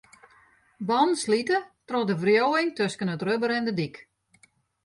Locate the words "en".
3.57-3.67